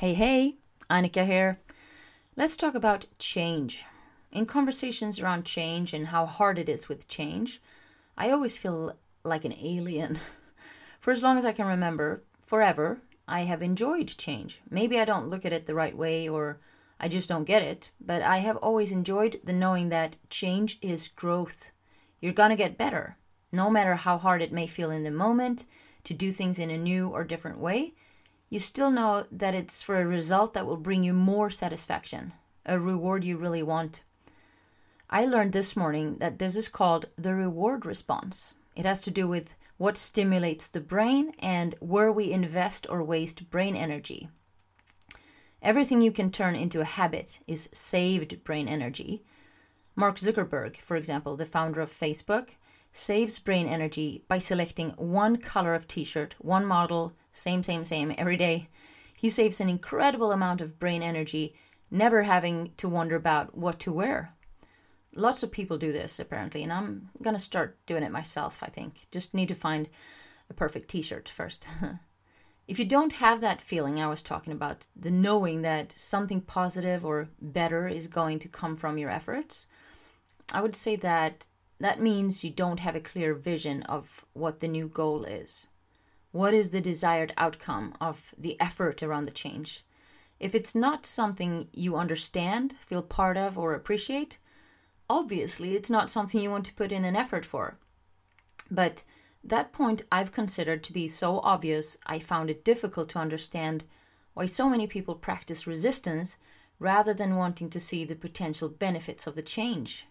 Hey, 0.00 0.14
hey, 0.14 0.54
Annika 0.88 1.26
here. 1.26 1.60
Let's 2.34 2.56
talk 2.56 2.74
about 2.74 3.04
change. 3.18 3.84
In 4.32 4.46
conversations 4.46 5.20
around 5.20 5.44
change 5.44 5.92
and 5.92 6.06
how 6.06 6.24
hard 6.24 6.58
it 6.58 6.70
is 6.70 6.88
with 6.88 7.06
change, 7.06 7.60
I 8.16 8.30
always 8.30 8.56
feel 8.56 8.96
like 9.24 9.44
an 9.44 9.52
alien. 9.52 10.18
For 11.00 11.10
as 11.10 11.22
long 11.22 11.36
as 11.36 11.44
I 11.44 11.52
can 11.52 11.66
remember, 11.66 12.22
forever, 12.42 13.02
I 13.28 13.42
have 13.42 13.60
enjoyed 13.60 14.16
change. 14.16 14.62
Maybe 14.70 14.98
I 14.98 15.04
don't 15.04 15.28
look 15.28 15.44
at 15.44 15.52
it 15.52 15.66
the 15.66 15.74
right 15.74 15.94
way 15.94 16.26
or 16.26 16.60
I 16.98 17.08
just 17.08 17.28
don't 17.28 17.44
get 17.44 17.60
it, 17.60 17.90
but 18.00 18.22
I 18.22 18.38
have 18.38 18.56
always 18.56 18.92
enjoyed 18.92 19.38
the 19.44 19.52
knowing 19.52 19.90
that 19.90 20.16
change 20.30 20.78
is 20.80 21.08
growth. 21.08 21.72
You're 22.22 22.32
gonna 22.32 22.56
get 22.56 22.78
better, 22.78 23.18
no 23.52 23.68
matter 23.68 23.96
how 23.96 24.16
hard 24.16 24.40
it 24.40 24.50
may 24.50 24.66
feel 24.66 24.90
in 24.90 25.04
the 25.04 25.10
moment 25.10 25.66
to 26.04 26.14
do 26.14 26.32
things 26.32 26.58
in 26.58 26.70
a 26.70 26.78
new 26.78 27.08
or 27.08 27.22
different 27.22 27.58
way 27.58 27.92
you 28.50 28.58
still 28.58 28.90
know 28.90 29.24
that 29.30 29.54
it's 29.54 29.80
for 29.80 30.00
a 30.00 30.06
result 30.06 30.54
that 30.54 30.66
will 30.66 30.76
bring 30.76 31.04
you 31.04 31.12
more 31.12 31.50
satisfaction, 31.50 32.32
a 32.66 32.78
reward 32.78 33.24
you 33.24 33.36
really 33.36 33.62
want. 33.62 34.02
I 35.08 35.24
learned 35.24 35.52
this 35.52 35.76
morning 35.76 36.16
that 36.18 36.40
this 36.40 36.56
is 36.56 36.68
called 36.68 37.06
the 37.16 37.34
reward 37.34 37.86
response. 37.86 38.54
It 38.74 38.84
has 38.84 39.00
to 39.02 39.10
do 39.10 39.28
with 39.28 39.54
what 39.78 39.96
stimulates 39.96 40.68
the 40.68 40.80
brain 40.80 41.32
and 41.38 41.76
where 41.78 42.10
we 42.10 42.32
invest 42.32 42.86
or 42.90 43.04
waste 43.04 43.48
brain 43.50 43.76
energy. 43.76 44.28
Everything 45.62 46.00
you 46.00 46.10
can 46.10 46.32
turn 46.32 46.56
into 46.56 46.80
a 46.80 46.84
habit 46.84 47.38
is 47.46 47.68
saved 47.72 48.42
brain 48.42 48.66
energy. 48.66 49.22
Mark 49.94 50.16
Zuckerberg, 50.16 50.76
for 50.78 50.96
example, 50.96 51.36
the 51.36 51.46
founder 51.46 51.80
of 51.80 51.90
Facebook, 51.90 52.50
saves 52.92 53.38
brain 53.38 53.68
energy 53.68 54.24
by 54.26 54.38
selecting 54.38 54.90
one 54.90 55.36
color 55.36 55.74
of 55.74 55.86
t 55.86 56.02
shirt, 56.02 56.34
one 56.38 56.66
model, 56.66 57.12
same, 57.32 57.62
same, 57.62 57.84
same, 57.84 58.14
every 58.16 58.36
day. 58.36 58.68
He 59.16 59.28
saves 59.28 59.60
an 59.60 59.68
incredible 59.68 60.32
amount 60.32 60.60
of 60.60 60.78
brain 60.78 61.02
energy, 61.02 61.54
never 61.90 62.22
having 62.22 62.72
to 62.78 62.88
wonder 62.88 63.16
about 63.16 63.56
what 63.56 63.78
to 63.80 63.92
wear. 63.92 64.34
Lots 65.14 65.42
of 65.42 65.50
people 65.50 65.78
do 65.78 65.92
this, 65.92 66.18
apparently, 66.18 66.62
and 66.62 66.72
I'm 66.72 67.10
gonna 67.20 67.38
start 67.38 67.78
doing 67.86 68.02
it 68.02 68.12
myself, 68.12 68.62
I 68.62 68.68
think. 68.68 69.06
Just 69.10 69.34
need 69.34 69.48
to 69.48 69.54
find 69.54 69.88
a 70.48 70.54
perfect 70.54 70.88
t 70.88 71.02
shirt 71.02 71.28
first. 71.28 71.68
if 72.68 72.78
you 72.78 72.84
don't 72.84 73.14
have 73.14 73.40
that 73.40 73.60
feeling 73.60 74.00
I 74.00 74.06
was 74.08 74.22
talking 74.22 74.52
about, 74.52 74.86
the 74.94 75.10
knowing 75.10 75.62
that 75.62 75.92
something 75.92 76.40
positive 76.40 77.04
or 77.04 77.28
better 77.40 77.88
is 77.88 78.06
going 78.08 78.38
to 78.40 78.48
come 78.48 78.76
from 78.76 78.96
your 78.96 79.10
efforts, 79.10 79.66
I 80.52 80.62
would 80.62 80.76
say 80.76 80.96
that 80.96 81.46
that 81.80 82.00
means 82.00 82.44
you 82.44 82.50
don't 82.50 82.80
have 82.80 82.94
a 82.94 83.00
clear 83.00 83.34
vision 83.34 83.82
of 83.84 84.24
what 84.34 84.60
the 84.60 84.68
new 84.68 84.86
goal 84.86 85.24
is. 85.24 85.68
What 86.32 86.54
is 86.54 86.70
the 86.70 86.80
desired 86.80 87.34
outcome 87.36 87.94
of 88.00 88.34
the 88.38 88.60
effort 88.60 89.02
around 89.02 89.24
the 89.24 89.30
change? 89.30 89.84
If 90.38 90.54
it's 90.54 90.74
not 90.74 91.04
something 91.04 91.68
you 91.72 91.96
understand, 91.96 92.76
feel 92.86 93.02
part 93.02 93.36
of, 93.36 93.58
or 93.58 93.74
appreciate, 93.74 94.38
obviously 95.08 95.74
it's 95.74 95.90
not 95.90 96.08
something 96.08 96.40
you 96.40 96.50
want 96.50 96.66
to 96.66 96.74
put 96.74 96.92
in 96.92 97.04
an 97.04 97.16
effort 97.16 97.44
for. 97.44 97.78
But 98.70 99.02
that 99.42 99.72
point 99.72 100.02
I've 100.12 100.32
considered 100.32 100.84
to 100.84 100.92
be 100.92 101.08
so 101.08 101.40
obvious, 101.40 101.98
I 102.06 102.20
found 102.20 102.48
it 102.48 102.64
difficult 102.64 103.08
to 103.10 103.18
understand 103.18 103.84
why 104.34 104.46
so 104.46 104.68
many 104.68 104.86
people 104.86 105.16
practice 105.16 105.66
resistance 105.66 106.36
rather 106.78 107.12
than 107.12 107.36
wanting 107.36 107.68
to 107.70 107.80
see 107.80 108.04
the 108.04 108.14
potential 108.14 108.68
benefits 108.68 109.26
of 109.26 109.34
the 109.34 109.42
change. 109.42 110.06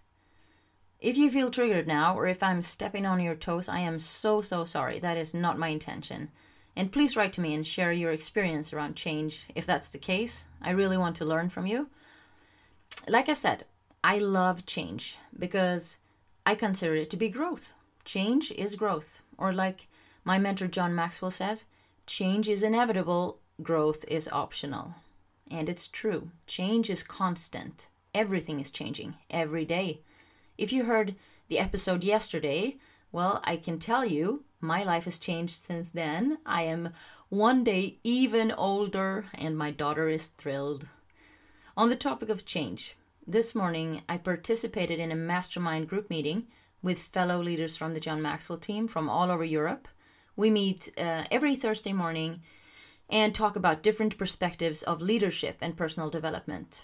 If 1.00 1.16
you 1.16 1.32
feel 1.32 1.50
triggered 1.50 1.88
now, 1.88 2.18
or 2.18 2.28
if 2.28 2.44
I'm 2.44 2.62
stepping 2.62 3.06
on 3.06 3.22
your 3.22 3.36
toes, 3.36 3.70
I 3.70 3.80
am 3.80 4.00
so, 4.00 4.42
so 4.42 4.66
sorry. 4.66 5.00
That 5.00 5.16
is 5.18 5.34
not 5.34 5.58
my 5.58 5.70
intention. 5.70 6.30
And 6.76 6.92
please 6.92 7.16
write 7.16 7.32
to 7.34 7.42
me 7.42 7.54
and 7.54 7.66
share 7.66 7.94
your 7.94 8.12
experience 8.12 8.74
around 8.74 8.96
change 8.96 9.48
if 9.56 9.66
that's 9.66 9.90
the 9.90 9.98
case. 9.98 10.46
I 10.62 10.72
really 10.72 10.98
want 10.98 11.16
to 11.18 11.26
learn 11.26 11.50
from 11.50 11.66
you. 11.66 11.90
Like 13.08 13.30
I 13.30 13.34
said, 13.34 13.64
I 14.04 14.18
love 14.18 14.66
change 14.66 15.18
because 15.38 16.00
I 16.46 16.56
consider 16.56 16.96
it 16.96 17.10
to 17.12 17.18
be 17.18 17.30
growth. 17.30 17.74
Change 18.04 18.52
is 18.52 18.76
growth. 18.76 19.20
Or, 19.38 19.54
like 19.54 19.88
my 20.26 20.38
mentor 20.38 20.68
John 20.68 20.94
Maxwell 20.94 21.32
says, 21.32 21.66
change 22.08 22.50
is 22.50 22.62
inevitable, 22.62 23.40
growth 23.64 24.04
is 24.08 24.28
optional. 24.32 24.96
And 25.50 25.70
it's 25.70 25.88
true. 25.88 26.32
Change 26.46 26.90
is 26.90 27.04
constant. 27.04 27.88
Everything 28.14 28.60
is 28.60 28.70
changing 28.70 29.16
every 29.30 29.64
day. 29.64 30.02
If 30.60 30.74
you 30.74 30.84
heard 30.84 31.16
the 31.48 31.58
episode 31.58 32.04
yesterday, 32.04 32.80
well, 33.14 33.40
I 33.46 33.56
can 33.56 33.80
tell 33.80 34.04
you 34.04 34.44
my 34.60 34.84
life 34.84 35.06
has 35.06 35.18
changed 35.18 35.56
since 35.56 35.90
then. 35.90 36.40
I 36.46 36.64
am 36.64 36.90
one 37.30 37.64
day 37.64 38.00
even 38.04 38.52
older, 38.52 39.24
and 39.34 39.58
my 39.58 39.72
daughter 39.72 40.10
is 40.10 40.26
thrilled. 40.28 40.90
On 41.78 41.88
the 41.88 41.96
topic 41.96 42.28
of 42.28 42.46
change, 42.46 42.98
this 43.26 43.56
morning 43.56 44.02
I 44.10 44.18
participated 44.18 45.00
in 45.00 45.14
a 45.14 45.16
mastermind 45.16 45.88
group 45.88 46.10
meeting 46.10 46.48
with 46.82 47.00
fellow 47.00 47.42
leaders 47.42 47.78
from 47.78 47.94
the 47.94 48.02
John 48.02 48.22
Maxwell 48.22 48.60
team 48.60 48.90
from 48.90 49.10
all 49.10 49.32
over 49.32 49.46
Europe. 49.46 49.88
We 50.36 50.50
meet 50.50 50.90
uh, 50.98 51.24
every 51.32 51.56
Thursday 51.56 51.94
morning 51.94 52.42
and 53.10 53.34
talk 53.34 53.56
about 53.56 53.82
different 53.82 54.18
perspectives 54.18 54.84
of 54.84 55.02
leadership 55.02 55.56
and 55.62 55.78
personal 55.78 56.10
development. 56.10 56.84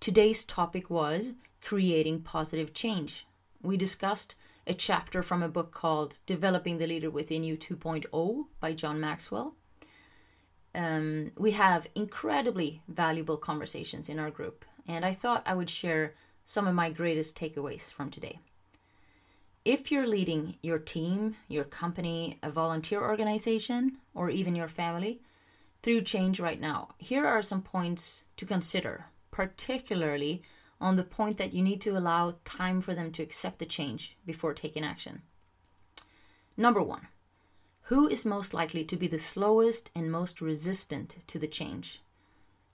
Today's 0.00 0.44
topic 0.44 0.90
was 0.90 1.34
creating 1.64 2.20
positive 2.20 2.74
change. 2.74 3.26
We 3.62 3.76
discussed 3.76 4.34
a 4.66 4.74
chapter 4.74 5.22
from 5.22 5.42
a 5.42 5.48
book 5.48 5.72
called 5.72 6.18
Developing 6.26 6.78
the 6.78 6.86
Leader 6.86 7.10
Within 7.10 7.42
You 7.42 7.56
2.0 7.56 8.44
by 8.60 8.72
John 8.72 9.00
Maxwell. 9.00 9.54
Um, 10.74 11.32
we 11.38 11.52
have 11.52 11.88
incredibly 11.94 12.82
valuable 12.88 13.36
conversations 13.36 14.08
in 14.08 14.18
our 14.18 14.30
group, 14.30 14.64
and 14.86 15.04
I 15.04 15.14
thought 15.14 15.42
I 15.46 15.54
would 15.54 15.70
share 15.70 16.14
some 16.44 16.66
of 16.66 16.74
my 16.74 16.90
greatest 16.90 17.38
takeaways 17.38 17.92
from 17.92 18.10
today. 18.10 18.38
If 19.64 19.90
you're 19.90 20.06
leading 20.06 20.56
your 20.62 20.78
team, 20.78 21.36
your 21.48 21.64
company, 21.64 22.38
a 22.42 22.50
volunteer 22.50 23.00
organization, 23.00 23.98
or 24.14 24.28
even 24.28 24.54
your 24.54 24.68
family 24.68 25.20
through 25.82 26.02
change 26.02 26.38
right 26.38 26.60
now, 26.60 26.88
here 26.98 27.26
are 27.26 27.40
some 27.40 27.62
points 27.62 28.24
to 28.36 28.44
consider, 28.44 29.06
particularly 29.30 30.42
on 30.84 30.96
the 30.96 31.02
point 31.02 31.38
that 31.38 31.54
you 31.54 31.62
need 31.62 31.80
to 31.80 31.96
allow 31.96 32.36
time 32.44 32.82
for 32.82 32.94
them 32.94 33.10
to 33.10 33.22
accept 33.22 33.58
the 33.58 33.64
change 33.64 34.18
before 34.26 34.52
taking 34.52 34.84
action. 34.84 35.22
Number 36.58 36.82
one, 36.82 37.08
who 37.84 38.06
is 38.06 38.26
most 38.26 38.52
likely 38.52 38.84
to 38.84 38.96
be 38.96 39.08
the 39.08 39.18
slowest 39.18 39.90
and 39.94 40.12
most 40.12 40.42
resistant 40.42 41.16
to 41.26 41.38
the 41.38 41.48
change? 41.48 42.02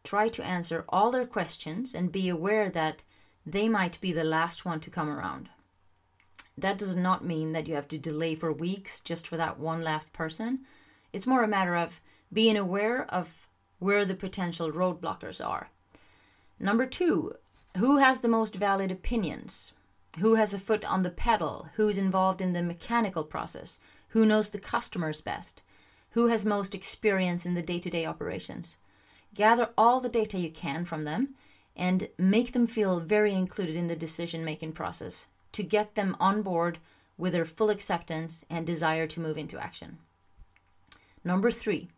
Try 0.03 0.29
to 0.31 0.45
answer 0.45 0.85
all 0.89 1.13
their 1.13 1.25
questions 1.25 1.95
and 1.95 2.11
be 2.11 2.29
aware 2.29 2.69
that 2.69 3.05
they 3.47 3.69
might 3.69 4.01
be 4.01 4.13
the 4.13 4.25
last 4.25 4.65
one 4.65 4.81
to 4.81 4.91
come 4.91 5.09
around. 5.09 5.49
That 6.59 6.79
does 6.79 6.97
not 6.97 7.25
mean 7.25 7.53
that 7.53 7.69
you 7.69 7.77
have 7.77 7.89
to 7.89 7.99
delay 7.99 8.35
for 8.35 8.53
weeks 8.53 9.01
just 9.01 9.25
for 9.25 9.37
that 9.37 9.61
one 9.61 9.83
last 9.85 10.13
person. 10.13 10.67
It's 11.13 11.29
more 11.29 11.45
a 11.45 11.49
matter 11.49 11.77
of 11.77 12.03
being 12.33 12.57
aware 12.57 13.05
of 13.05 13.47
where 13.79 14.05
the 14.05 14.17
potential 14.17 14.73
roadblockers 14.73 15.45
are. 15.45 15.71
Number 16.59 16.87
two, 16.87 17.35
who 17.77 17.99
has 17.99 18.21
the 18.21 18.29
most 18.29 18.57
valid 18.57 18.91
opinions? 18.91 19.73
Who 20.19 20.35
has 20.35 20.53
a 20.53 20.59
foot 20.59 20.85
on 20.85 21.03
the 21.03 21.11
pedal? 21.11 21.69
Who's 21.75 21.99
involved 21.99 22.41
in 22.41 22.53
the 22.53 22.63
mechanical 22.63 23.25
process? 23.25 23.81
Who 24.09 24.27
knows 24.27 24.51
the 24.51 24.59
customers 24.59 25.21
best? 25.21 25.63
Who 26.11 26.27
has 26.27 26.45
most 26.45 26.75
experience 26.75 27.47
in 27.47 27.55
the 27.55 27.63
day 27.63 27.79
to 27.79 27.91
day 27.91 28.05
operations? 28.05 28.79
Gather 29.35 29.71
all 29.79 30.01
the 30.01 30.09
data 30.09 30.39
you 30.39 30.51
can 30.51 30.85
from 30.85 31.05
them 31.05 31.35
and 31.77 32.09
make 32.19 32.53
them 32.53 32.67
feel 32.67 32.99
very 32.99 33.33
included 33.33 33.77
in 33.77 33.87
the 33.87 33.95
decision 33.95 34.45
making 34.45 34.73
process 34.73 35.29
to 35.53 35.63
get 35.63 35.95
them 35.95 36.17
on 36.19 36.43
board 36.43 36.79
with 37.17 37.33
their 37.33 37.45
full 37.45 37.71
acceptance 37.71 38.45
and 38.51 38.67
desire 38.67 39.07
to 39.07 39.21
move 39.21 39.39
into 39.39 39.63
action. 39.63 39.99
Number 41.23 41.51
three, 41.53 41.89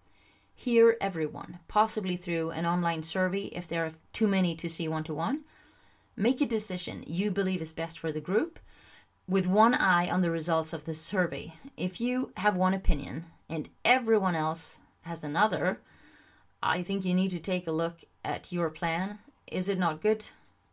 hear 0.54 0.96
everyone, 1.00 1.60
possibly 1.68 2.16
through 2.16 2.50
an 2.50 2.66
online 2.66 3.02
survey 3.02 3.44
if 3.46 3.66
there 3.66 3.86
are 3.86 3.92
too 4.12 4.26
many 4.26 4.54
to 4.56 4.68
see 4.68 4.88
one 4.88 5.04
to 5.04 5.14
one, 5.14 5.44
Make 6.16 6.40
a 6.40 6.46
decision 6.46 7.04
you 7.06 7.30
believe 7.30 7.62
is 7.62 7.72
best 7.72 7.98
for 7.98 8.12
the 8.12 8.20
group 8.20 8.58
with 9.26 9.46
one 9.46 9.74
eye 9.74 10.10
on 10.10 10.20
the 10.20 10.30
results 10.30 10.72
of 10.72 10.84
the 10.84 10.94
survey. 10.94 11.54
If 11.76 12.00
you 12.00 12.32
have 12.36 12.56
one 12.56 12.74
opinion 12.74 13.24
and 13.48 13.68
everyone 13.84 14.36
else 14.36 14.82
has 15.02 15.24
another, 15.24 15.80
I 16.62 16.82
think 16.82 17.04
you 17.04 17.14
need 17.14 17.30
to 17.30 17.40
take 17.40 17.66
a 17.66 17.72
look 17.72 18.00
at 18.24 18.52
your 18.52 18.70
plan. 18.70 19.18
Is 19.46 19.68
it 19.68 19.78
not 19.78 20.02
good? 20.02 20.28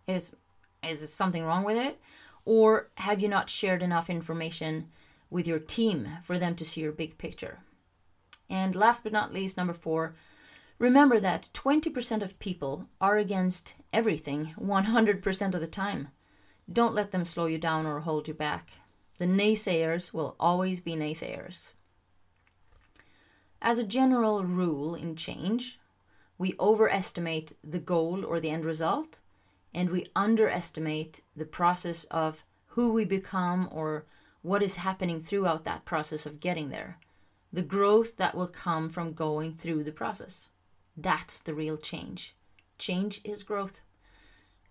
Is 0.08 0.36
is 0.84 1.14
something 1.14 1.44
wrong 1.44 1.64
with 1.64 1.78
it? 1.78 2.00
Or 2.46 2.88
have 2.96 3.20
you 3.20 3.28
not 3.28 3.50
shared 3.50 3.84
enough 3.84 4.10
information 4.10 4.90
with 5.30 5.46
your 5.46 5.60
team 5.60 6.08
for 6.24 6.40
them 6.40 6.56
to 6.56 6.66
see 6.66 6.82
your 6.82 6.92
big 6.92 7.18
picture? 7.18 7.60
And 8.50 8.76
last 8.76 9.04
but 9.04 9.12
not 9.12 9.34
least, 9.34 9.58
number 9.58 9.74
four, 9.74 10.16
Remember 10.80 11.20
that 11.20 11.50
20% 11.54 12.22
of 12.22 12.40
people 12.40 12.88
are 13.02 13.18
against 13.18 13.76
everything 13.92 14.54
100% 14.58 15.54
of 15.54 15.60
the 15.60 15.68
time. 15.68 16.08
Don't 16.72 16.96
let 16.96 17.12
them 17.12 17.26
slow 17.26 17.48
you 17.48 17.58
down 17.58 17.86
or 17.86 18.00
hold 18.00 18.30
you 18.30 18.34
back. 18.34 18.70
The 19.18 19.26
naysayers 19.26 20.14
will 20.14 20.38
always 20.40 20.80
be 20.80 20.96
naysayers. 20.96 21.74
As 23.62 23.78
a 23.78 23.84
general 23.84 24.46
rule 24.46 24.96
in 24.96 25.18
change, 25.18 25.80
we 26.38 26.56
overestimate 26.58 27.58
the 27.62 27.80
goal 27.80 28.24
or 28.24 28.40
the 28.40 28.50
end 28.50 28.64
result, 28.64 29.20
and 29.74 29.90
we 29.90 30.06
underestimate 30.16 31.20
the 31.36 31.44
process 31.44 32.06
of 32.06 32.46
who 32.68 32.94
we 32.94 33.04
become 33.04 33.68
or 33.70 34.06
what 34.44 34.64
is 34.64 34.78
happening 34.78 35.22
throughout 35.22 35.66
that 35.66 35.84
process 35.84 36.26
of 36.26 36.40
getting 36.40 36.70
there. 36.70 36.98
The 37.52 37.62
growth 37.64 38.16
that 38.16 38.36
will 38.36 38.48
come 38.48 38.88
from 38.88 39.12
going 39.12 39.56
through 39.56 39.84
the 39.84 39.92
process. 39.92 40.48
That's 41.02 41.40
the 41.40 41.54
real 41.54 41.78
change. 41.78 42.36
Change 42.78 43.22
is 43.24 43.44
growth. 43.44 43.80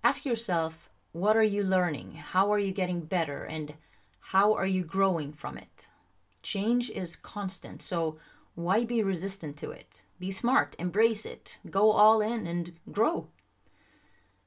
Ask 0.04 0.26
yourself 0.26 0.90
what 1.12 1.36
are 1.36 1.42
you 1.42 1.62
learning? 1.62 2.12
How 2.14 2.52
are 2.52 2.58
you 2.58 2.72
getting 2.72 3.00
better? 3.00 3.44
And 3.44 3.74
how 4.20 4.52
are 4.52 4.66
you 4.66 4.84
growing 4.84 5.32
from 5.32 5.56
it? 5.56 5.88
Change 6.42 6.90
is 6.90 7.16
constant, 7.16 7.80
so 7.80 8.18
why 8.54 8.84
be 8.84 9.02
resistant 9.02 9.56
to 9.58 9.70
it? 9.70 10.02
Be 10.20 10.30
smart, 10.30 10.76
embrace 10.78 11.24
it, 11.24 11.58
go 11.70 11.92
all 11.92 12.20
in, 12.20 12.46
and 12.46 12.74
grow. 12.92 13.28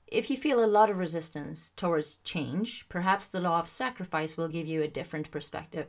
If 0.05 0.29
you 0.29 0.37
feel 0.37 0.63
a 0.63 0.67
lot 0.67 0.89
of 0.89 0.97
resistance 0.97 1.71
towards 1.71 2.17
change, 2.17 2.87
perhaps 2.89 3.27
the 3.27 3.39
law 3.39 3.59
of 3.59 3.67
sacrifice 3.67 4.37
will 4.37 4.49
give 4.49 4.67
you 4.67 4.81
a 4.83 4.87
different 4.87 5.31
perspective. 5.31 5.87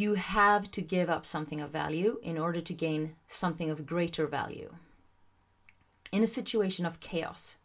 You 0.00 0.14
have 0.14 0.70
to 0.70 0.80
give 0.80 1.10
up 1.10 1.26
something 1.26 1.60
of 1.60 1.72
value 1.72 2.20
in 2.22 2.38
order 2.38 2.62
to 2.62 2.72
gain 2.72 3.16
something 3.26 3.68
of 3.68 3.84
greater 3.84 4.26
value. 4.26 4.74
In 6.10 6.22
a 6.22 6.26
situation 6.26 6.86
of 6.86 7.00
chaos, 7.00 7.58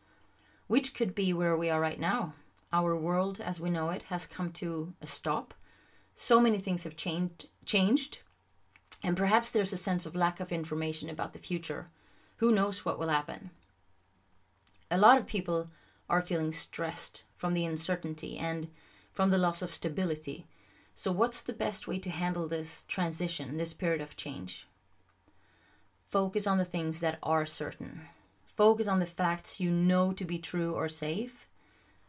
which 0.67 0.93
could 0.93 1.15
be 1.15 1.31
where 1.31 1.55
we 1.55 1.69
are 1.69 1.79
right 1.79 1.97
now, 1.97 2.33
our 2.73 2.93
world 2.93 3.39
as 3.39 3.61
we 3.61 3.69
know 3.69 3.89
it 3.89 4.03
has 4.09 4.27
come 4.27 4.51
to 4.51 4.93
a 5.01 5.07
stop. 5.07 5.53
So 6.13 6.41
many 6.41 6.59
things 6.59 6.83
have 6.83 6.97
changed, 6.97 7.47
changed 7.65 8.19
and 9.01 9.15
perhaps 9.15 9.49
there's 9.49 9.71
a 9.71 9.77
sense 9.77 10.05
of 10.05 10.13
lack 10.13 10.41
of 10.41 10.51
information 10.51 11.09
about 11.09 11.31
the 11.31 11.39
future. 11.39 11.88
Who 12.39 12.51
knows 12.51 12.83
what 12.83 12.99
will 12.99 13.07
happen? 13.07 13.51
A 14.91 14.97
lot 14.97 15.17
of 15.17 15.25
people 15.25 15.69
are 16.09 16.21
feeling 16.21 16.51
stressed 16.51 17.23
from 17.38 17.53
the 17.53 17.63
uncertainty 17.63 18.38
and 18.38 18.67
from 19.13 19.29
the 19.29 19.38
loss 19.38 19.61
of 19.61 19.71
stability. 19.71 20.47
So, 20.95 21.12
what's 21.12 21.44
the 21.44 21.53
best 21.53 21.88
way 21.88 22.00
to 22.00 22.09
handle 22.09 22.47
this 22.47 22.83
transition, 22.88 23.57
this 23.57 23.74
period 23.74 24.01
of 24.01 24.18
change? 24.18 24.65
Focus 26.03 26.47
on 26.47 26.57
the 26.57 26.65
things 26.65 27.01
that 27.01 27.19
are 27.21 27.45
certain. 27.45 28.01
Focus 28.56 28.88
on 28.88 29.00
the 29.00 29.06
facts 29.06 29.59
you 29.59 29.69
know 29.69 30.13
to 30.13 30.25
be 30.25 30.39
true 30.39 30.74
or 30.74 30.89
safe. 30.89 31.47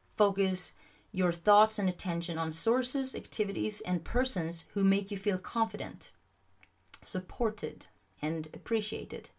Focus 0.09 0.73
your 1.12 1.33
thoughts 1.33 1.79
and 1.79 1.88
attention 1.88 2.38
on 2.38 2.53
sources, 2.53 3.15
activities, 3.15 3.83
and 3.83 4.05
persons 4.05 4.65
who 4.73 4.83
make 4.83 5.11
you 5.11 5.19
feel 5.19 5.39
confident 5.39 6.11
supported, 7.06 7.87
and 8.21 8.49
appreciated. 8.53 9.31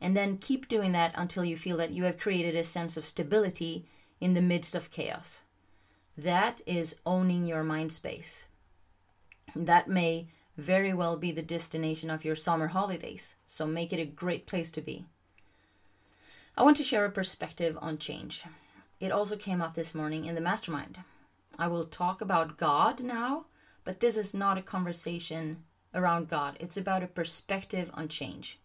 And 0.00 0.16
then 0.16 0.38
keep 0.38 0.68
doing 0.68 0.92
that 0.92 1.14
until 1.16 1.44
you 1.44 1.56
feel 1.56 1.76
that 1.78 1.92
you 1.92 2.04
have 2.04 2.18
created 2.18 2.54
a 2.54 2.64
sense 2.64 2.96
of 2.96 3.04
stability 3.04 3.86
in 4.20 4.34
the 4.34 4.42
midst 4.42 4.74
of 4.74 4.90
chaos. 4.90 5.42
That 6.16 6.60
is 6.66 7.00
owning 7.06 7.46
your 7.46 7.62
mind 7.62 7.92
space. 7.92 8.46
That 9.54 9.88
may 9.88 10.28
very 10.56 10.92
well 10.92 11.16
be 11.16 11.32
the 11.32 11.42
destination 11.42 12.10
of 12.10 12.24
your 12.24 12.36
summer 12.36 12.68
holidays, 12.68 13.36
so 13.46 13.66
make 13.66 13.92
it 13.92 14.00
a 14.00 14.04
great 14.04 14.46
place 14.46 14.70
to 14.72 14.80
be. 14.80 15.06
I 16.56 16.62
want 16.62 16.76
to 16.76 16.84
share 16.84 17.04
a 17.04 17.10
perspective 17.10 17.78
on 17.80 17.98
change. 17.98 18.44
It 18.98 19.12
also 19.12 19.36
came 19.36 19.62
up 19.62 19.74
this 19.74 19.94
morning 19.94 20.26
in 20.26 20.34
the 20.34 20.40
mastermind. 20.40 20.98
I 21.58 21.68
will 21.68 21.86
talk 21.86 22.20
about 22.20 22.58
God 22.58 23.00
now, 23.00 23.46
but 23.84 24.00
this 24.00 24.16
is 24.16 24.34
not 24.34 24.58
a 24.58 24.62
conversation 24.62 25.64
around 25.94 26.28
God. 26.28 26.56
It's 26.60 26.76
about 26.76 27.02
a 27.02 27.08
perspective 27.08 27.90
on 27.94 28.08
change. 28.08 28.58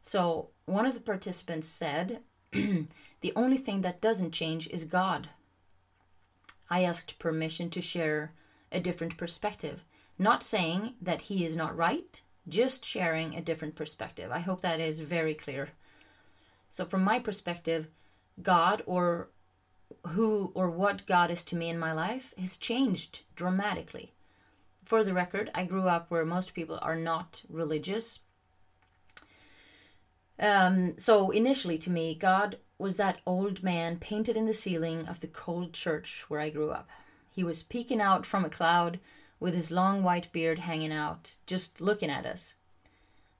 So, 0.00 0.50
one 0.66 0.86
of 0.86 0.94
the 0.94 1.00
participants 1.00 1.68
said, 1.68 2.20
The 2.52 3.32
only 3.36 3.56
thing 3.56 3.80
that 3.80 4.02
doesn't 4.02 4.32
change 4.32 4.68
is 4.68 4.84
God. 4.84 5.30
I 6.68 6.84
asked 6.84 7.18
permission 7.18 7.70
to 7.70 7.80
share 7.80 8.32
a 8.74 8.80
different 8.80 9.16
perspective, 9.16 9.84
not 10.18 10.42
saying 10.42 10.94
that 11.00 11.22
he 11.22 11.44
is 11.44 11.56
not 11.56 11.76
right, 11.76 12.20
just 12.48 12.84
sharing 12.84 13.34
a 13.34 13.42
different 13.42 13.74
perspective. 13.74 14.30
I 14.30 14.40
hope 14.40 14.60
that 14.60 14.80
is 14.80 15.00
very 15.00 15.34
clear. 15.34 15.70
So, 16.68 16.84
from 16.84 17.04
my 17.04 17.18
perspective, 17.18 17.88
God 18.42 18.82
or 18.86 19.28
who 20.08 20.50
or 20.54 20.68
what 20.70 21.06
God 21.06 21.30
is 21.30 21.44
to 21.44 21.56
me 21.56 21.68
in 21.68 21.78
my 21.78 21.92
life 21.92 22.34
has 22.36 22.56
changed 22.56 23.22
dramatically 23.36 24.12
for 24.84 25.02
the 25.02 25.14
record, 25.14 25.50
I 25.54 25.64
grew 25.64 25.88
up 25.88 26.10
where 26.10 26.24
most 26.24 26.54
people 26.54 26.78
are 26.82 26.96
not 26.96 27.42
religious. 27.48 28.20
Um, 30.38 30.98
so 30.98 31.30
initially, 31.30 31.78
to 31.78 31.90
me, 31.90 32.14
God 32.14 32.58
was 32.78 32.96
that 32.96 33.20
old 33.24 33.62
man 33.62 33.98
painted 33.98 34.36
in 34.36 34.46
the 34.46 34.54
ceiling 34.54 35.06
of 35.06 35.20
the 35.20 35.26
cold 35.26 35.72
church 35.72 36.24
where 36.28 36.40
I 36.40 36.50
grew 36.50 36.70
up. 36.70 36.88
He 37.34 37.42
was 37.42 37.64
peeking 37.64 38.00
out 38.00 38.24
from 38.24 38.44
a 38.44 38.48
cloud 38.48 39.00
with 39.40 39.54
his 39.54 39.72
long 39.72 40.04
white 40.04 40.30
beard 40.30 40.60
hanging 40.60 40.92
out, 40.92 41.32
just 41.46 41.80
looking 41.80 42.08
at 42.08 42.24
us. 42.24 42.54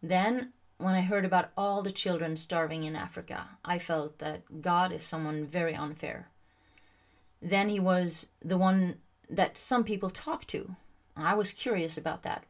Then, 0.02 0.52
when 0.79 0.94
I 0.94 1.02
heard 1.02 1.25
about 1.25 1.50
all 1.56 1.81
the 1.81 1.93
children 1.93 2.37
starving 2.37 2.82
in 2.82 2.96
Africa, 2.96 3.50
I 3.64 3.79
felt 3.79 4.19
that 4.19 4.61
God 4.61 4.91
is 4.91 5.05
someone 5.05 5.46
very 5.46 5.76
unfair. 5.76 6.29
Then 7.41 7.69
he 7.69 7.79
was 7.79 8.31
the 8.44 8.58
one 8.58 8.96
that 9.31 9.56
some 9.56 9.85
people 9.85 10.11
talk 10.11 10.44
to, 10.49 10.75
I 11.17 11.35
was 11.35 11.52
curious 11.52 11.96
about 11.96 12.25
that. 12.25 12.44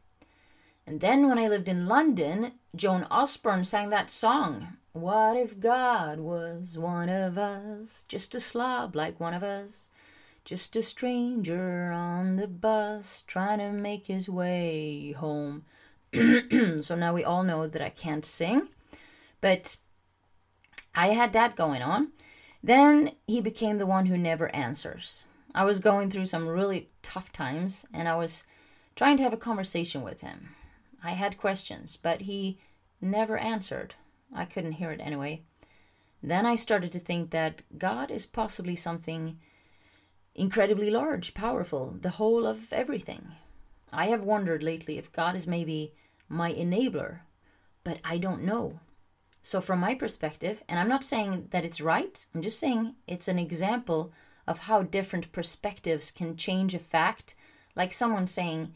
And 0.87 0.99
then 0.99 1.29
when 1.29 1.37
I 1.37 1.47
lived 1.47 1.69
in 1.69 1.87
London, 1.87 2.53
Joan 2.75 3.03
Osborne 3.11 3.65
sang 3.65 3.91
that 3.91 4.09
song. 4.09 4.77
What 4.93 5.37
if 5.37 5.59
God 5.59 6.19
was 6.19 6.75
one 6.75 7.09
of 7.09 7.37
us, 7.37 8.03
just 8.07 8.33
a 8.33 8.39
slob 8.39 8.95
like 8.95 9.19
one 9.19 9.35
of 9.35 9.43
us, 9.43 9.89
just 10.45 10.75
a 10.75 10.81
stranger 10.81 11.91
on 11.91 12.35
the 12.35 12.47
bus 12.47 13.23
trying 13.27 13.59
to 13.59 13.71
make 13.71 14.07
his 14.07 14.29
way 14.29 15.11
home? 15.11 15.65
so 16.81 16.95
now 16.95 17.13
we 17.13 17.23
all 17.23 17.43
know 17.43 17.67
that 17.67 17.81
I 17.81 17.89
can't 17.89 18.23
sing, 18.23 18.69
but 19.41 19.77
I 20.93 21.09
had 21.09 21.33
that 21.33 21.55
going 21.55 21.81
on. 21.81 22.13
Then 22.63 23.11
he 23.27 23.41
became 23.41 23.77
the 23.77 23.85
one 23.85 24.05
who 24.05 24.17
never 24.17 24.53
answers. 24.55 25.25
I 25.53 25.65
was 25.65 25.79
going 25.79 26.09
through 26.09 26.27
some 26.27 26.47
really 26.47 26.89
tough 27.01 27.31
times 27.31 27.85
and 27.93 28.07
I 28.07 28.15
was 28.15 28.45
trying 28.95 29.17
to 29.17 29.23
have 29.23 29.33
a 29.33 29.37
conversation 29.37 30.01
with 30.01 30.21
him. 30.21 30.55
I 31.03 31.11
had 31.11 31.37
questions, 31.37 31.97
but 31.97 32.21
he 32.21 32.59
never 33.01 33.37
answered. 33.37 33.95
I 34.33 34.45
couldn't 34.45 34.73
hear 34.73 34.91
it 34.91 34.99
anyway. 35.01 35.43
Then 36.23 36.45
I 36.45 36.55
started 36.55 36.91
to 36.93 36.99
think 36.99 37.29
that 37.31 37.61
God 37.77 38.09
is 38.09 38.25
possibly 38.25 38.75
something 38.75 39.39
incredibly 40.35 40.91
large, 40.91 41.33
powerful, 41.33 41.95
the 42.01 42.11
whole 42.11 42.45
of 42.45 42.71
everything. 42.73 43.31
I 43.91 44.07
have 44.07 44.23
wondered 44.23 44.61
lately 44.61 44.97
if 44.97 45.11
God 45.11 45.35
is 45.35 45.47
maybe 45.47 45.93
my 46.27 46.51
enabler, 46.51 47.19
but 47.83 47.99
I 48.03 48.17
don't 48.17 48.43
know. 48.43 48.79
So, 49.41 49.61
from 49.61 49.79
my 49.79 49.95
perspective, 49.95 50.63
and 50.67 50.79
I'm 50.79 50.89
not 50.89 51.03
saying 51.03 51.47
that 51.51 51.63
it's 51.63 51.79
right, 51.79 52.25
I'm 52.33 52.41
just 52.41 52.59
saying 52.59 52.95
it's 53.07 53.27
an 53.27 53.39
example 53.39 54.11
of 54.47 54.59
how 54.59 54.83
different 54.83 55.31
perspectives 55.31 56.11
can 56.11 56.35
change 56.35 56.75
a 56.75 56.79
fact, 56.79 57.35
like 57.75 57.93
someone 57.93 58.27
saying, 58.27 58.73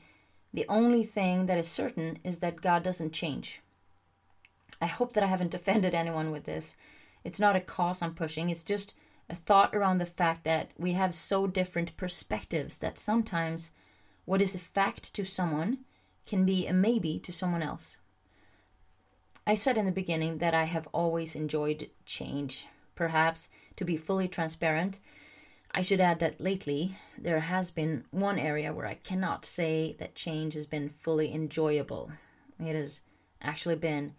the 0.53 0.65
only 0.69 1.03
thing 1.03 1.45
that 1.47 1.57
is 1.57 1.67
certain 1.67 2.19
is 2.23 2.39
that 2.39 2.61
God 2.61 2.83
doesn't 2.83 3.13
change. 3.13 3.61
I 4.81 4.87
hope 4.87 5.13
that 5.13 5.23
I 5.23 5.27
haven't 5.27 5.53
offended 5.55 5.93
anyone 5.93 6.31
with 6.31 6.45
this. 6.45 6.77
It's 7.23 7.39
not 7.39 7.55
a 7.55 7.61
cause 7.61 8.01
I'm 8.01 8.13
pushing, 8.13 8.49
it's 8.49 8.63
just 8.63 8.93
a 9.29 9.35
thought 9.35 9.75
around 9.75 9.99
the 9.99 10.05
fact 10.05 10.43
that 10.43 10.71
we 10.77 10.93
have 10.93 11.13
so 11.13 11.45
different 11.47 11.95
perspectives 11.97 12.79
that 12.79 12.97
sometimes 12.97 13.71
what 14.25 14.41
is 14.41 14.55
a 14.55 14.59
fact 14.59 15.13
to 15.13 15.23
someone 15.23 15.79
can 16.25 16.45
be 16.45 16.67
a 16.67 16.73
maybe 16.73 17.19
to 17.19 17.31
someone 17.31 17.63
else. 17.63 17.97
I 19.45 19.55
said 19.55 19.77
in 19.77 19.85
the 19.85 19.91
beginning 19.91 20.37
that 20.39 20.53
I 20.53 20.65
have 20.65 20.87
always 20.91 21.35
enjoyed 21.35 21.89
change. 22.05 22.67
Perhaps, 22.95 23.49
to 23.77 23.85
be 23.85 23.97
fully 23.97 24.27
transparent, 24.27 24.99
I 25.71 25.81
should 25.81 25.99
add 25.99 26.19
that 26.19 26.41
lately 26.41 26.97
there 27.17 27.39
has 27.39 27.71
been 27.71 28.05
one 28.11 28.37
area 28.37 28.73
where 28.73 28.85
I 28.85 28.95
cannot 28.95 29.45
say 29.45 29.95
that 29.99 30.15
change 30.15 30.53
has 30.53 30.65
been 30.65 30.89
fully 30.89 31.33
enjoyable. 31.33 32.11
It 32.59 32.75
has 32.75 33.01
actually 33.41 33.75
been 33.75 34.15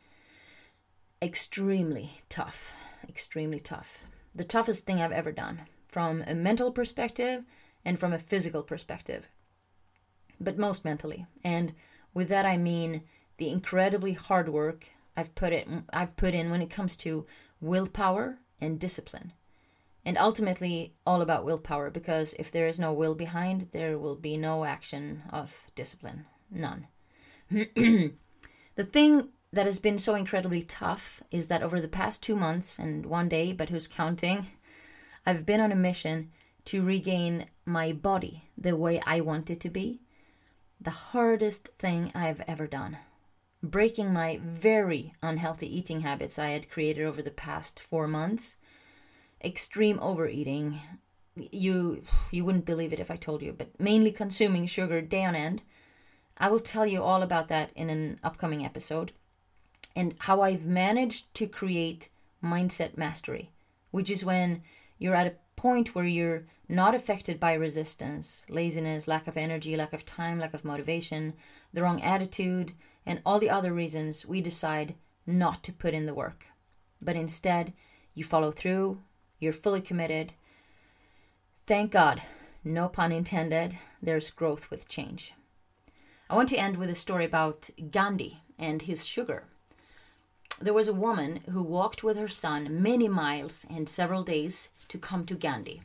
extremely 1.21 2.23
tough. 2.29 2.73
Extremely 3.09 3.61
tough. 3.61 4.02
The 4.35 4.45
toughest 4.45 4.87
thing 4.87 5.01
I've 5.01 5.13
ever 5.13 5.33
done 5.33 5.63
from 5.89 6.23
a 6.27 6.35
mental 6.35 6.71
perspective 6.71 7.45
and 7.85 7.99
from 7.99 8.13
a 8.13 8.19
physical 8.19 8.63
perspective. 8.63 9.27
But 10.41 10.59
most 10.59 10.85
mentally. 10.85 11.27
And 11.43 11.75
with 12.15 12.29
that 12.29 12.47
I 12.47 12.57
mean 12.57 13.03
the 13.39 13.49
incredibly 13.49 14.13
hard 14.13 14.49
work 14.49 14.89
I've 15.17 15.35
put 15.35 15.53
it 15.53 15.69
I've 15.93 16.17
put 16.17 16.35
in 16.35 16.51
when 16.51 16.63
it 16.63 16.71
comes 16.71 16.97
to 16.99 17.27
willpower 17.61 18.39
and 18.61 18.79
discipline 18.79 19.33
and 20.05 20.17
ultimately 20.19 20.95
all 21.07 21.21
about 21.21 21.45
willpower 21.45 21.91
because 21.91 22.35
if 22.35 22.51
there 22.51 22.67
is 22.67 22.81
no 22.81 22.93
will 22.93 23.15
behind 23.15 23.69
there 23.73 23.99
will 23.99 24.17
be 24.17 24.37
no 24.37 24.65
action 24.65 25.23
of 25.31 25.71
discipline 25.75 26.27
none 26.51 26.87
the 27.51 28.13
thing 28.85 29.29
that 29.52 29.66
has 29.66 29.78
been 29.78 29.99
so 29.99 30.14
incredibly 30.14 30.62
tough 30.62 31.23
is 31.30 31.49
that 31.49 31.62
over 31.62 31.80
the 31.80 31.88
past 31.88 32.23
two 32.23 32.37
months 32.37 32.78
and 32.78 33.04
one 33.07 33.28
day, 33.28 33.52
but 33.52 33.69
who's 33.69 33.88
counting, 33.88 34.47
I've 35.26 35.45
been 35.45 35.61
on 35.61 35.73
a 35.73 35.76
mission 35.76 36.30
to 36.66 36.85
regain 36.85 37.47
my 37.64 37.92
body 37.92 38.45
the 38.57 38.76
way 38.76 39.02
I 39.04 39.21
want 39.21 39.50
it 39.50 39.61
to 39.61 39.71
be. 39.71 40.00
The 40.80 40.90
hardest 40.90 41.69
thing 41.78 42.12
I've 42.14 42.40
ever 42.47 42.66
done. 42.66 42.99
Breaking 43.62 44.12
my 44.12 44.40
very 44.42 45.14
unhealthy 45.23 45.76
eating 45.76 46.02
habits 46.02 46.38
I 46.38 46.50
had 46.50 46.71
created 46.71 47.04
over 47.04 47.21
the 47.21 47.30
past 47.30 47.80
four 47.80 48.07
months. 48.07 48.57
Extreme 49.45 49.99
overeating. 50.00 50.80
You 51.37 52.02
you 52.30 52.45
wouldn't 52.45 52.64
believe 52.64 52.92
it 52.92 53.00
if 53.00 53.11
I 53.11 53.16
told 53.16 53.42
you, 53.42 53.52
but 53.52 53.78
mainly 53.78 54.12
consuming 54.12 54.66
sugar 54.66 55.00
day 55.00 55.25
on 55.25 55.35
end. 55.35 55.62
I 56.38 56.49
will 56.49 56.61
tell 56.61 56.87
you 56.87 57.02
all 57.02 57.23
about 57.23 57.49
that 57.49 57.71
in 57.75 57.90
an 57.90 58.19
upcoming 58.23 58.64
episode 58.64 59.12
and 59.97 60.14
how 60.20 60.40
I've 60.42 60.66
managed 60.66 61.32
to 61.35 61.47
create 61.47 62.09
mindset 62.42 62.97
mastery, 62.97 63.50
which 63.90 64.11
is 64.11 64.25
when 64.25 64.62
you're 64.99 65.14
at 65.14 65.26
a 65.26 65.35
point 65.56 65.94
where 65.94 66.06
you're 66.06 66.44
not 66.68 66.94
affected 66.94 67.40
by 67.40 67.52
resistance, 67.52 68.47
laziness, 68.49 69.09
lack 69.09 69.26
of 69.26 69.37
energy, 69.37 69.76
lack 69.76 69.92
of 69.92 70.06
time, 70.06 70.38
lack 70.38 70.54
of 70.54 70.64
motivation, 70.64 71.35
the 71.73 71.82
wrong 71.82 72.00
attitude, 72.00 72.73
and 73.04 73.20
all 73.26 73.38
the 73.38 73.50
other 73.50 73.73
reasons 73.73 74.25
we 74.25 74.40
decide 74.40 74.94
not 75.26 75.62
to 75.64 75.73
put 75.73 75.94
in 75.94 76.06
the 76.06 76.14
work. 76.14 76.47
But 77.02 77.16
instead, 77.16 77.73
you 78.14 78.25
follow 78.25 78.50
through, 78.50 79.00
you're 79.38 79.52
fully 79.52 79.80
committed. 79.80 80.32
Thank 81.66 81.92
God, 81.92 82.23
no 82.62 82.88
pun 82.88 83.11
intended, 83.11 83.76
there's 84.02 84.30
growth 84.30 84.70
with 84.70 84.88
change. 84.88 85.35
I 86.28 86.37
want 86.37 86.49
to 86.50 86.56
end 86.56 86.76
with 86.76 86.90
a 86.90 86.94
story 86.94 87.25
about 87.25 87.70
Gandhi 87.90 88.42
and 88.59 88.82
his 88.82 89.04
sugar 89.04 89.44
there 90.61 90.75
was 90.75 90.88
a 90.88 90.93
woman 90.93 91.40
who 91.50 91.62
walked 91.62 92.05
with 92.05 92.19
her 92.19 92.29
son 92.29 92.83
many 92.83 93.09
miles 93.09 93.67
and 93.71 93.88
several 93.88 94.23
days 94.23 94.69
to 94.88 94.99
come 94.99 95.25
to 95.26 95.35
Gandhi. 95.35 95.83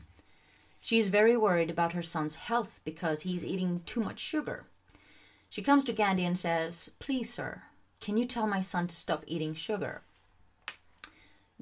She 0.80 0.98
is 0.98 1.08
very 1.08 1.36
worried 1.36 1.70
about 1.70 1.94
her 1.94 2.02
son's 2.02 2.36
health 2.36 2.80
because 2.84 3.22
he's 3.22 3.44
eating 3.44 3.82
too 3.86 4.00
much 4.00 4.20
sugar. 4.20 4.66
She 5.48 5.62
comes 5.62 5.84
to 5.84 5.92
Gandhi 5.92 6.24
and 6.24 6.38
says, 6.38 6.90
Please, 6.98 7.32
sir, 7.32 7.62
can 8.00 8.16
you 8.16 8.26
tell 8.26 8.46
my 8.46 8.60
son 8.60 8.86
to 8.86 8.94
stop 8.94 9.24
eating 9.26 9.54
sugar? 9.54 10.02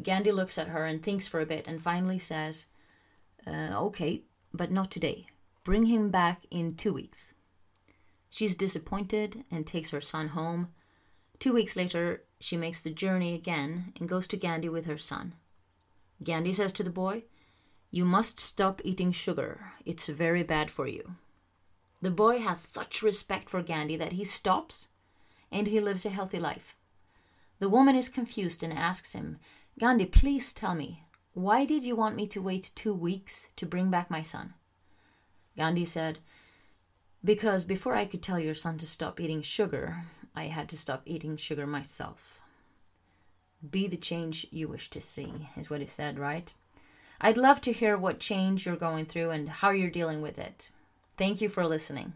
Gandhi 0.02 0.33
looks 0.33 0.59
at 0.59 0.68
her 0.68 0.85
and 0.85 1.02
thinks 1.02 1.28
for 1.28 1.40
a 1.40 1.47
bit 1.47 1.66
and 1.66 1.80
finally 1.80 2.18
says, 2.18 2.66
uh, 3.47 3.71
Okay, 3.75 4.23
but 4.52 4.73
not 4.73 4.90
today. 4.90 5.26
Bring 5.62 5.87
him 5.87 6.11
back 6.11 6.42
in 6.50 6.75
two 6.75 6.92
weeks. 6.92 7.35
She's 8.28 8.56
disappointed 8.56 9.44
and 9.50 9.64
takes 9.64 9.90
her 9.90 10.00
son 10.00 10.28
home. 10.28 10.68
Two 11.38 11.52
weeks 11.52 11.76
later, 11.76 12.23
she 12.44 12.58
makes 12.58 12.82
the 12.82 12.90
journey 12.90 13.34
again 13.34 13.94
and 13.98 14.06
goes 14.06 14.28
to 14.28 14.36
Gandhi 14.36 14.68
with 14.68 14.84
her 14.84 14.98
son. 14.98 15.32
Gandhi 16.22 16.52
says 16.52 16.74
to 16.74 16.82
the 16.82 16.90
boy, 16.90 17.22
You 17.90 18.04
must 18.04 18.38
stop 18.38 18.82
eating 18.84 19.12
sugar. 19.12 19.72
It's 19.86 20.08
very 20.08 20.42
bad 20.42 20.70
for 20.70 20.86
you. 20.86 21.14
The 22.02 22.10
boy 22.10 22.40
has 22.40 22.60
such 22.60 23.02
respect 23.02 23.48
for 23.48 23.62
Gandhi 23.62 23.96
that 23.96 24.12
he 24.12 24.24
stops 24.24 24.90
and 25.50 25.66
he 25.66 25.80
lives 25.80 26.04
a 26.04 26.10
healthy 26.10 26.38
life. 26.38 26.76
The 27.60 27.70
woman 27.70 27.96
is 27.96 28.10
confused 28.10 28.62
and 28.62 28.74
asks 28.74 29.14
him, 29.14 29.38
Gandhi, 29.78 30.04
please 30.04 30.52
tell 30.52 30.74
me, 30.74 31.04
why 31.32 31.64
did 31.64 31.82
you 31.82 31.96
want 31.96 32.14
me 32.14 32.26
to 32.26 32.42
wait 32.42 32.72
two 32.74 32.92
weeks 32.92 33.48
to 33.56 33.64
bring 33.64 33.88
back 33.88 34.10
my 34.10 34.20
son? 34.20 34.52
Gandhi 35.56 35.86
said, 35.86 36.18
Because 37.24 37.64
before 37.64 37.94
I 37.96 38.04
could 38.04 38.22
tell 38.22 38.38
your 38.38 38.54
son 38.54 38.76
to 38.76 38.86
stop 38.86 39.18
eating 39.18 39.40
sugar, 39.40 40.04
I 40.35 40.45
had 40.45 40.69
to 40.71 40.76
stop 40.76 41.03
eating 41.07 41.37
sugar 41.37 41.67
myself. 41.67 42.41
Be 43.71 43.87
the 43.87 43.97
change 43.97 44.47
you 44.50 44.69
wish 44.69 44.91
to 44.91 45.00
see, 45.00 45.49
is 45.57 45.71
what 45.71 45.81
he 45.81 45.87
said, 45.87 46.19
right? 46.19 46.53
I'd 47.21 47.37
love 47.37 47.61
to 47.62 47.73
hear 47.73 47.97
what 47.97 48.19
change 48.19 48.67
you're 48.67 48.76
going 48.76 49.07
through 49.07 49.31
and 49.31 49.49
how 49.49 49.71
you're 49.71 49.91
dealing 49.91 50.21
with 50.21 50.38
it. 50.38 50.71
Thank 51.17 51.41
you 51.41 51.49
for 51.49 51.67
listening. 51.67 52.14